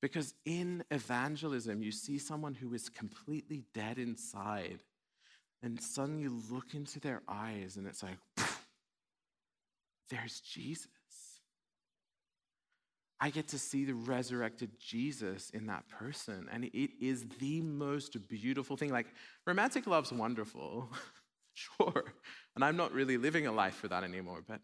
[0.00, 4.82] Because in evangelism, you see someone who is completely dead inside,
[5.62, 8.16] and suddenly you look into their eyes, and it's like,
[10.08, 10.88] there's Jesus.
[13.20, 16.48] I get to see the resurrected Jesus in that person.
[16.50, 18.90] And it is the most beautiful thing.
[18.90, 19.08] Like,
[19.46, 20.88] romantic love's wonderful,
[21.54, 22.14] sure.
[22.56, 24.42] And I'm not really living a life for that anymore.
[24.46, 24.60] But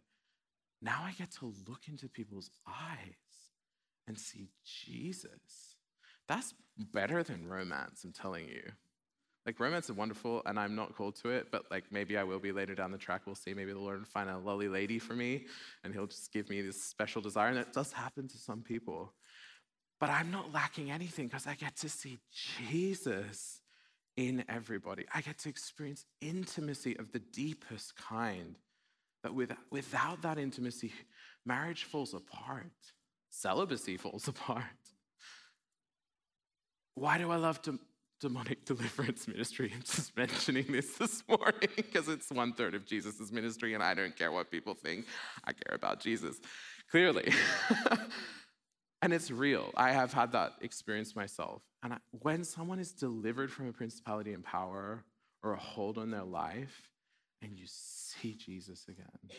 [0.80, 3.25] now I get to look into people's eyes
[4.06, 5.76] and see Jesus.
[6.28, 6.54] That's
[6.92, 8.62] better than romance, I'm telling you.
[9.46, 12.40] Like romance is wonderful, and I'm not called to it, but like maybe I will
[12.40, 13.22] be later down the track.
[13.26, 13.54] We'll see.
[13.54, 15.46] Maybe the Lord will find a lovely lady for me,
[15.84, 17.48] and He'll just give me this special desire.
[17.48, 19.12] And it does happen to some people.
[20.00, 22.18] But I'm not lacking anything because I get to see
[22.60, 23.60] Jesus
[24.16, 25.06] in everybody.
[25.14, 28.56] I get to experience intimacy of the deepest kind.
[29.32, 30.92] With, without that intimacy,
[31.44, 32.70] marriage falls apart,
[33.30, 34.64] celibacy falls apart.
[36.94, 37.78] Why do I love to
[38.20, 39.72] demonic deliverance ministry.
[39.74, 43.94] I'm just mentioning this this morning because it's one third of Jesus' ministry, and I
[43.94, 45.06] don't care what people think.
[45.44, 46.40] I care about Jesus,
[46.90, 47.32] clearly.
[49.02, 49.70] and it's real.
[49.76, 51.62] I have had that experience myself.
[51.82, 55.04] And I, when someone is delivered from a principality and power
[55.42, 56.90] or a hold on their life,
[57.42, 59.36] and you see Jesus again,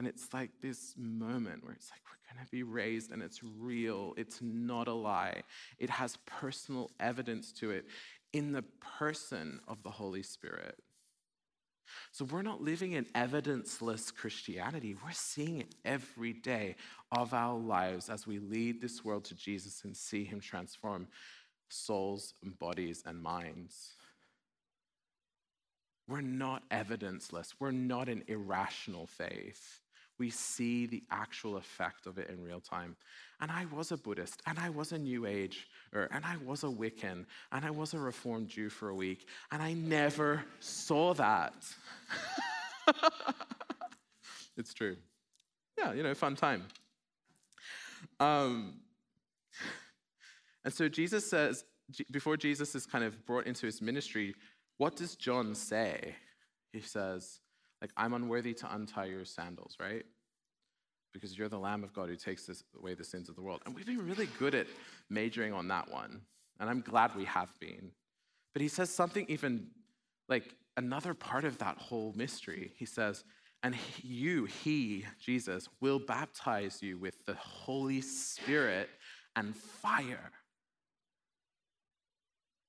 [0.00, 3.42] and it's like this moment where it's like, we're going to be raised and it's
[3.44, 4.14] real.
[4.16, 5.42] It's not a lie.
[5.78, 7.84] It has personal evidence to it
[8.32, 8.64] in the
[8.98, 10.78] person of the Holy Spirit.
[12.12, 14.96] So we're not living in evidenceless Christianity.
[15.04, 16.76] We're seeing it every day
[17.12, 21.08] of our lives as we lead this world to Jesus and see Him transform
[21.68, 23.96] souls and bodies and minds.
[26.08, 27.52] We're not evidenceless.
[27.60, 29.82] We're not an irrational faith
[30.20, 32.94] we see the actual effect of it in real time.
[33.40, 36.66] And I was a Buddhist, and I was a New Age, and I was a
[36.66, 41.54] Wiccan, and I was a Reformed Jew for a week, and I never saw that.
[44.58, 44.96] it's true.
[45.78, 46.64] Yeah, you know, fun time.
[48.20, 48.74] Um,
[50.66, 51.64] and so Jesus says,
[52.10, 54.34] before Jesus is kind of brought into his ministry,
[54.76, 56.14] what does John say?
[56.74, 57.40] He says,
[57.80, 60.04] like, I'm unworthy to untie your sandals, right?
[61.12, 63.62] Because you're the Lamb of God who takes this, away the sins of the world.
[63.66, 64.66] And we've been really good at
[65.08, 66.20] majoring on that one.
[66.58, 67.90] And I'm glad we have been.
[68.52, 69.68] But he says something even
[70.28, 72.72] like another part of that whole mystery.
[72.76, 73.24] He says,
[73.62, 78.88] and you, he, Jesus, will baptize you with the Holy Spirit
[79.36, 80.32] and fire.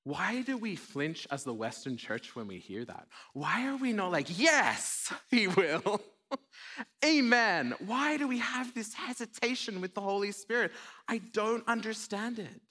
[0.03, 3.07] Why do we flinch as the Western church when we hear that?
[3.33, 6.01] Why are we not like, yes, he will?
[7.05, 7.75] Amen.
[7.85, 10.71] Why do we have this hesitation with the Holy Spirit?
[11.07, 12.61] I don't understand it.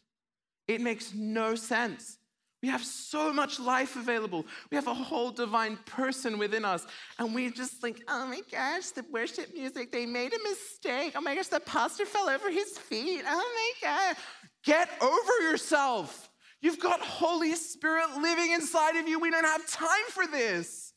[0.66, 2.18] It makes no sense.
[2.62, 4.44] We have so much life available.
[4.70, 6.86] We have a whole divine person within us.
[7.18, 11.14] And we just think, oh my gosh, the worship music, they made a mistake.
[11.16, 13.22] Oh my gosh, the pastor fell over his feet.
[13.26, 14.16] Oh my God.
[14.62, 16.29] Get over yourself.
[16.62, 19.18] You've got Holy Spirit living inside of you.
[19.18, 20.92] We don't have time for this.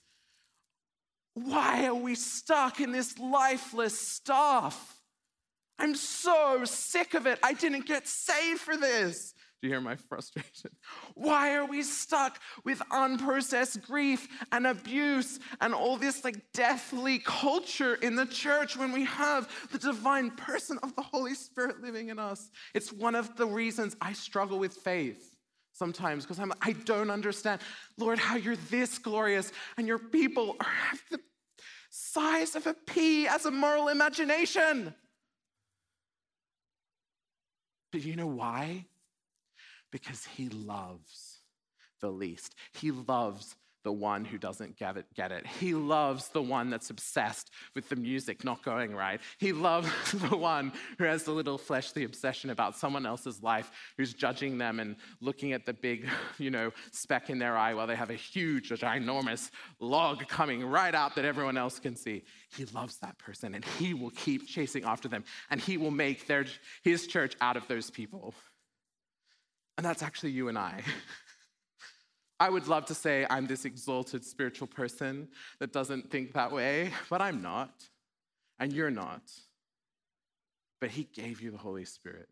[1.36, 5.00] Why are we stuck in this lifeless stuff?
[5.80, 7.40] I'm so sick of it.
[7.42, 9.34] I didn't get saved for this.
[9.62, 10.72] Do you hear my frustration?
[11.16, 17.96] Why are we stuck with unprocessed grief and abuse and all this like deathly culture
[17.96, 22.20] in the church when we have the divine person of the Holy Spirit living in
[22.20, 22.52] us?
[22.76, 25.33] It's one of the reasons I struggle with faith
[25.74, 27.62] sometimes because I'm I don't understand,
[27.98, 31.20] Lord, how you're this glorious and your people are the
[31.90, 34.94] size of a pea as a moral imagination.
[37.92, 38.86] But you know why?
[39.92, 41.42] Because he loves
[42.02, 42.56] the least.
[42.74, 45.46] He loves the one who doesn't get it, get it.
[45.46, 49.20] He loves the one that's obsessed with the music not going right.
[49.38, 54.14] He loves the one who has the little fleshly obsession about someone else's life, who's
[54.14, 57.96] judging them and looking at the big, you know, speck in their eye while they
[57.96, 62.24] have a huge, ginormous log coming right out that everyone else can see.
[62.56, 66.28] He loves that person and he will keep chasing after them and he will make
[66.28, 66.46] their,
[66.84, 68.34] his church out of those people.
[69.78, 70.84] And that's actually you and I.
[72.44, 75.30] I would love to say I'm this exalted spiritual person
[75.60, 77.72] that doesn't think that way, but I'm not.
[78.60, 79.22] And you're not.
[80.82, 82.28] But He gave you the Holy Spirit.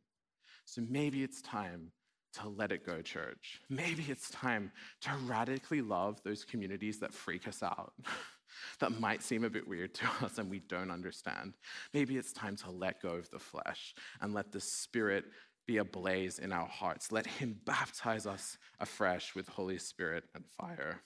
[0.66, 1.94] So maybe it's time
[2.34, 3.62] to let it go, church.
[3.70, 7.94] Maybe it's time to radically love those communities that freak us out,
[8.82, 11.54] that might seem a bit weird to us and we don't understand.
[11.94, 15.24] Maybe it's time to let go of the flesh and let the Spirit
[15.72, 17.12] be ablaze in our hearts.
[17.12, 21.02] Let Him baptize us afresh with Holy Spirit and fire.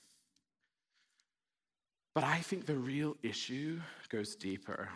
[2.16, 4.90] But I think the real issue goes deeper.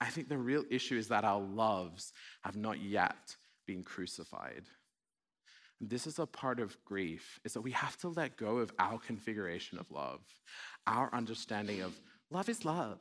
[0.00, 2.12] I think the real issue is that our loves
[2.44, 3.34] have not yet
[3.66, 4.64] been crucified.
[5.80, 8.98] This is a part of grief, is that we have to let go of our
[8.98, 10.20] configuration of love,
[10.86, 11.98] our understanding of
[12.30, 12.98] love is love.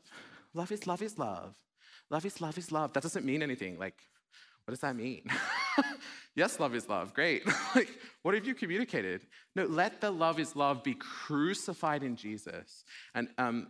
[0.53, 1.53] Love is love is love.
[2.09, 2.93] Love is love is love.
[2.93, 3.77] That doesn't mean anything.
[3.77, 3.99] Like,
[4.65, 5.21] what does that mean?
[6.35, 7.13] yes, love is love.
[7.13, 7.45] Great.
[7.75, 7.89] like,
[8.23, 9.21] what have you communicated?
[9.55, 12.83] No, let the love is love be crucified in Jesus.
[13.13, 13.67] And um,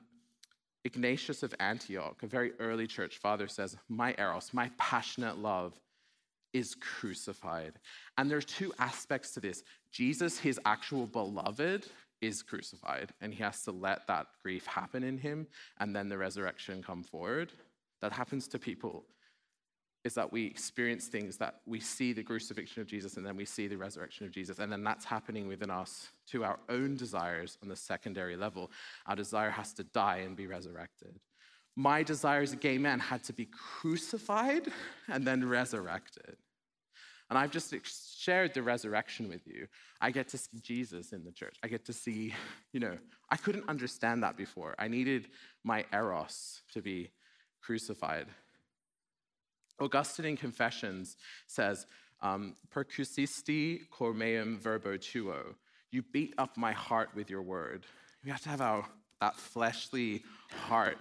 [0.85, 5.73] Ignatius of Antioch, a very early church father, says, My eros, my passionate love,
[6.53, 7.73] is crucified.
[8.17, 9.63] And there's two aspects to this.
[9.91, 11.87] Jesus, his actual beloved,
[12.21, 15.47] is crucified, and he has to let that grief happen in him,
[15.79, 17.51] and then the resurrection come forward.
[18.01, 19.05] That happens to people
[20.05, 23.43] is that we experience things that we see the crucifixion of Jesus and then we
[23.43, 24.59] see the resurrection of Jesus.
[24.59, 28.69] And then that's happening within us to our own desires on the secondary level.
[29.07, 31.19] Our desire has to die and be resurrected.
[31.75, 34.67] My desire as a gay man had to be crucified
[35.09, 36.37] and then resurrected.
[37.31, 37.73] And I've just
[38.19, 39.65] shared the resurrection with you.
[39.99, 41.57] I get to see Jesus in the church.
[41.63, 42.35] I get to see,
[42.73, 42.95] you know,
[43.31, 44.75] I couldn't understand that before.
[44.77, 45.29] I needed
[45.63, 47.09] my eros to be
[47.63, 48.27] crucified
[49.79, 51.85] Augustine in Confessions says,
[52.21, 55.55] um, percussisti cor meum verbo tuo.
[55.91, 57.85] You beat up my heart with your word.
[58.23, 58.85] We have to have our,
[59.21, 60.97] that fleshly heart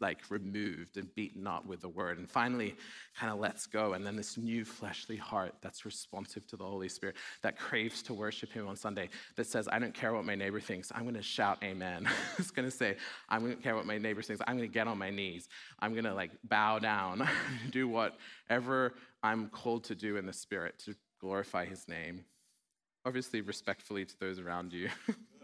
[0.00, 2.18] like removed and beaten up with the word.
[2.18, 2.76] And finally,
[3.18, 3.94] kind of lets go.
[3.94, 8.14] And then this new fleshly heart that's responsive to the Holy Spirit, that craves to
[8.14, 10.92] worship Him on Sunday, that says, I don't care what my neighbor thinks.
[10.94, 12.08] I'm going to shout amen.
[12.38, 12.96] it's going to say,
[13.28, 14.42] I don't care what my neighbor thinks.
[14.46, 15.48] I'm going to get on my knees.
[15.78, 17.28] I'm going to like bow down,
[17.70, 22.24] do whatever I'm called to do in the Spirit to glorify His name.
[23.04, 24.88] Obviously, respectfully to those around you.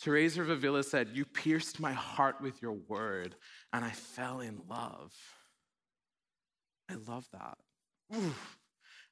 [0.00, 3.34] Teresa of Avila said, You pierced my heart with your word,
[3.72, 5.12] and I fell in love.
[6.90, 7.58] I love that.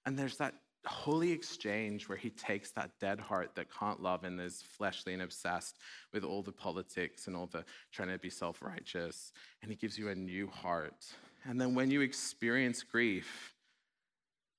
[0.06, 0.54] And there's that
[0.86, 5.22] holy exchange where he takes that dead heart that can't love and is fleshly and
[5.22, 5.78] obsessed
[6.12, 9.98] with all the politics and all the trying to be self righteous, and he gives
[9.98, 11.04] you a new heart.
[11.44, 13.54] And then when you experience grief,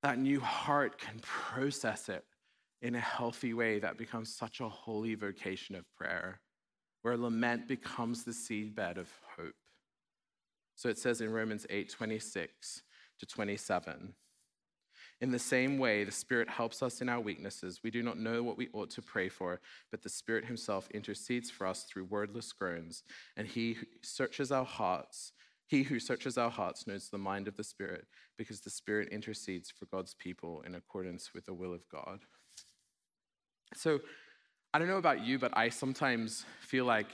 [0.03, 2.23] that new heart can process it
[2.81, 6.39] in a healthy way that becomes such a holy vocation of prayer,
[7.01, 9.53] where lament becomes the seedbed of hope.
[10.75, 12.83] So it says in Romans 8 26
[13.19, 14.13] to 27.
[15.19, 17.79] In the same way, the Spirit helps us in our weaknesses.
[17.83, 19.59] We do not know what we ought to pray for,
[19.89, 23.03] but the Spirit Himself intercedes for us through wordless groans.
[23.35, 25.31] And He searches our hearts.
[25.65, 28.05] He who searches our hearts knows the mind of the Spirit,
[28.37, 32.19] because the Spirit intercedes for God's people in accordance with the will of God.
[33.73, 33.99] So
[34.73, 37.07] I don't know about you, but I sometimes feel like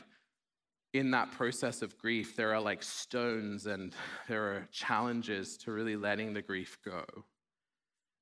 [0.94, 3.96] in that process of grief, there are like stones and
[4.28, 7.04] there are challenges to really letting the grief go.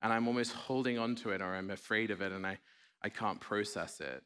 [0.02, 2.60] And I'm almost holding on to it or I'm afraid of it and I,
[3.04, 4.24] I can't process it.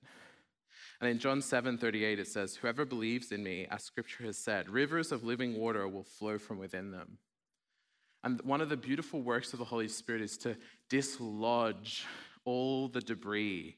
[1.02, 4.70] And in John 7 38, it says, Whoever believes in me, as scripture has said,
[4.70, 7.18] rivers of living water will flow from within them.
[8.24, 10.56] And one of the beautiful works of the Holy Spirit is to
[10.90, 12.06] dislodge
[12.46, 13.78] all the debris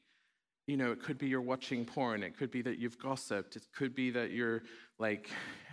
[0.68, 2.22] you know, it could be you're watching porn.
[2.22, 3.56] It could be that you've gossiped.
[3.56, 4.62] It could be that you're
[4.98, 5.30] like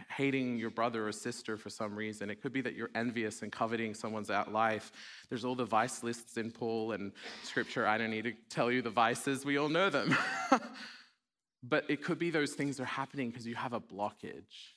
[0.10, 2.30] hating your brother or sister for some reason.
[2.30, 4.94] It could be that you're envious and coveting someone's out life.
[5.28, 7.12] There's all the vice lists in Paul and
[7.44, 7.86] scripture.
[7.86, 10.18] I don't need to tell you the vices, we all know them.
[11.64, 14.72] but it could be those things are happening because you have a blockage.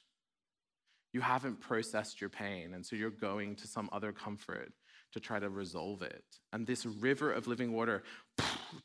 [1.12, 4.72] You haven't processed your pain, and so you're going to some other comfort
[5.12, 6.24] to try to resolve it.
[6.52, 8.02] And this river of living water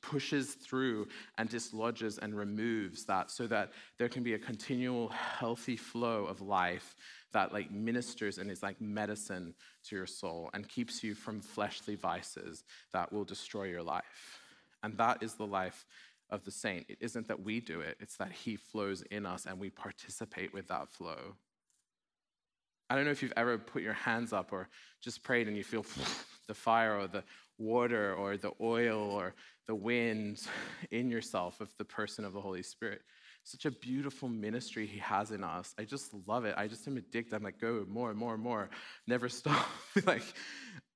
[0.01, 1.07] pushes through
[1.37, 6.41] and dislodges and removes that so that there can be a continual healthy flow of
[6.41, 6.95] life
[7.33, 9.53] that like ministers and is like medicine
[9.85, 12.63] to your soul and keeps you from fleshly vices
[12.93, 14.39] that will destroy your life.
[14.83, 15.85] And that is the life
[16.29, 16.85] of the saint.
[16.89, 20.53] It isn't that we do it, it's that he flows in us and we participate
[20.53, 21.35] with that flow.
[22.93, 24.69] I don't know if you've ever put your hands up or
[25.01, 25.83] just prayed and you feel
[26.47, 27.23] the fire or the
[27.57, 29.33] water or the oil or
[29.65, 30.41] the wind
[30.91, 33.01] in yourself of the person of the Holy Spirit.
[33.45, 35.73] Such a beautiful ministry he has in us.
[35.79, 36.53] I just love it.
[36.55, 37.35] I just am addicted.
[37.35, 38.69] I'm like, go more and more and more.
[39.07, 39.67] Never stop.
[40.05, 40.21] like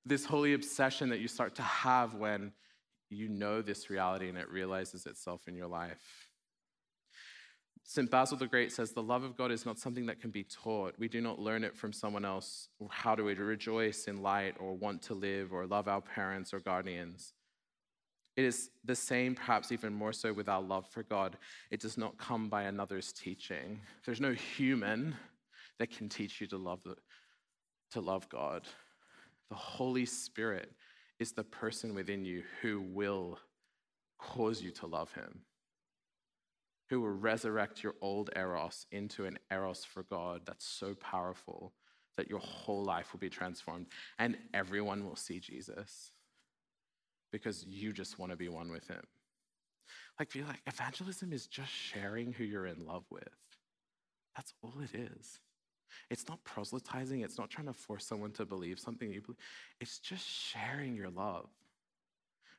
[0.05, 2.51] this holy obsession that you start to have when
[3.09, 6.26] you know this reality and it realizes itself in your life.
[7.89, 8.11] St.
[8.11, 10.93] Basil the Great says, The love of God is not something that can be taught.
[10.99, 12.67] We do not learn it from someone else.
[12.89, 16.59] How do we rejoice in light or want to live or love our parents or
[16.59, 17.31] guardians?
[18.35, 21.37] It is the same, perhaps even more so, with our love for God.
[21.71, 23.79] It does not come by another's teaching.
[24.05, 25.15] There's no human
[25.79, 26.97] that can teach you to love, the,
[27.91, 28.67] to love God.
[29.49, 30.73] The Holy Spirit
[31.19, 33.39] is the person within you who will
[34.19, 35.39] cause you to love Him
[36.89, 41.73] who will resurrect your old eros into an eros for God that's so powerful
[42.15, 46.11] that your whole life will be transformed and everyone will see Jesus
[47.31, 49.03] because you just want to be one with him.
[50.19, 53.27] Like, feel like evangelism is just sharing who you're in love with.
[54.35, 55.39] That's all it is.
[56.09, 59.37] It's not proselytizing, it's not trying to force someone to believe something you believe.
[59.79, 61.49] It's just sharing your love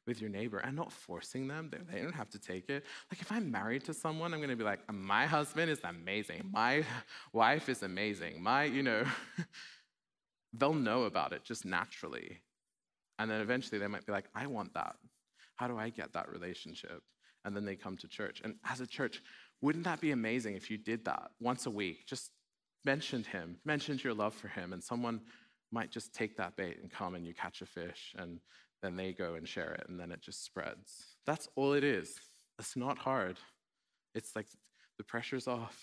[0.09, 1.71] with your neighbor and not forcing them.
[1.93, 2.85] They don't have to take it.
[3.13, 6.49] Like if I'm married to someone, I'm going to be like, my husband is amazing.
[6.51, 6.83] My
[7.33, 8.43] wife is amazing.
[8.43, 9.05] My, you know,
[10.55, 12.39] they'll know about it just naturally.
[13.19, 14.97] And then eventually they might be like, I want that.
[15.57, 17.03] How do I get that relationship?
[17.45, 18.41] And then they come to church.
[18.43, 19.23] And as a church,
[19.61, 22.07] wouldn't that be amazing if you did that once a week?
[22.07, 22.31] Just
[22.85, 25.21] mentioned him, mentioned your love for him, and someone
[25.71, 28.41] might just take that bait and come and you catch a fish and
[28.83, 31.17] then they go and share it, and then it just spreads.
[31.27, 32.15] That's all it is.
[32.59, 33.39] It's not hard.
[34.15, 34.47] It's like
[34.99, 35.77] the pressure's off,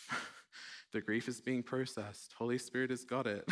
[0.93, 3.47] the grief is being processed, Holy Spirit has got it.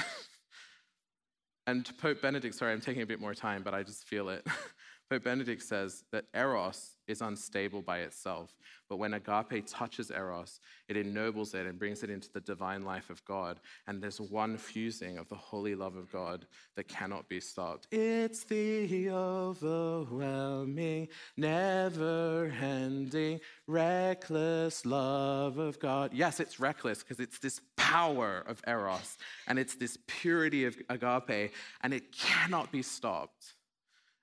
[1.68, 4.46] and Pope Benedict, sorry, I'm taking a bit more time, but I just feel it.
[5.10, 8.58] Pope Benedict says that eros is unstable by itself,
[8.90, 13.10] but when agape touches eros, it ennobles it and brings it into the divine life
[13.10, 13.60] of God.
[13.88, 16.46] And there's one fusing of the holy love of God
[16.76, 17.88] that cannot be stopped.
[17.92, 26.12] It's the overwhelming, never ending, reckless love of God.
[26.14, 31.52] Yes, it's reckless because it's this power of eros and it's this purity of agape,
[31.82, 33.56] and it cannot be stopped.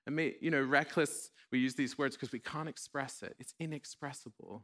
[0.07, 3.35] I mean, you know, reckless, we use these words because we can't express it.
[3.39, 4.63] It's inexpressible.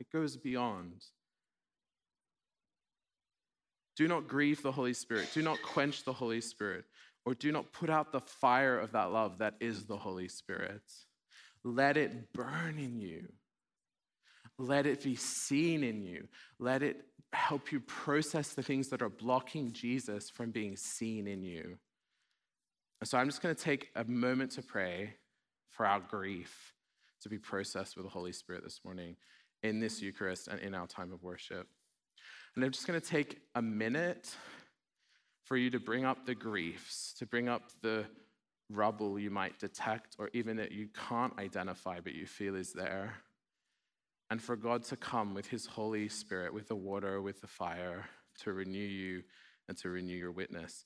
[0.00, 1.04] It goes beyond.
[3.96, 5.28] Do not grieve the Holy Spirit.
[5.32, 6.84] Do not quench the Holy Spirit,
[7.24, 10.82] or do not put out the fire of that love that is the Holy Spirit.
[11.62, 13.28] Let it burn in you.
[14.58, 16.28] Let it be seen in you.
[16.58, 21.42] Let it help you process the things that are blocking Jesus from being seen in
[21.44, 21.78] you.
[23.02, 25.14] So I'm just going to take a moment to pray
[25.74, 26.72] for our grief
[27.22, 29.16] to be processed with the Holy Spirit this morning
[29.62, 31.66] in this Eucharist and in our time of worship.
[32.54, 34.34] And I'm just going to take a minute
[35.42, 38.04] for you to bring up the griefs, to bring up the
[38.70, 43.14] rubble you might detect or even that you can't identify but you feel is there.
[44.30, 48.06] And for God to come with His Holy Spirit, with the water, with the fire,
[48.42, 49.22] to renew you
[49.68, 50.84] and to renew your witness.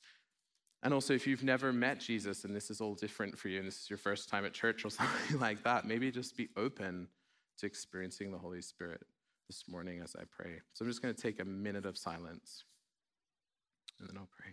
[0.83, 3.67] And also, if you've never met Jesus and this is all different for you and
[3.67, 7.09] this is your first time at church or something like that, maybe just be open
[7.59, 9.03] to experiencing the Holy Spirit
[9.49, 10.61] this morning as I pray.
[10.75, 12.65] So I'm just going to take a minute of silence
[13.99, 14.53] and then I'll pray.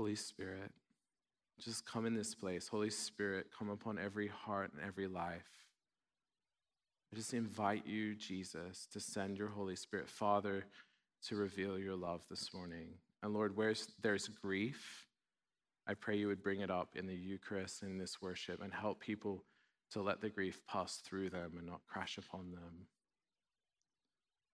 [0.00, 0.70] Holy Spirit,
[1.62, 2.66] just come in this place.
[2.68, 5.66] Holy Spirit, come upon every heart and every life.
[7.12, 10.64] I just invite you, Jesus, to send your Holy Spirit, Father,
[11.26, 12.94] to reveal your love this morning.
[13.22, 15.06] And Lord, where there's grief,
[15.86, 18.72] I pray you would bring it up in the Eucharist and in this worship and
[18.72, 19.44] help people
[19.90, 22.86] to let the grief pass through them and not crash upon them.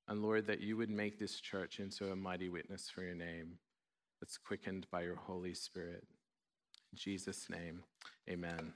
[0.09, 3.59] And Lord, that you would make this church into a mighty witness for your name
[4.21, 6.05] that's quickened by your Holy Spirit.
[6.93, 7.83] In Jesus' name,
[8.29, 8.73] amen.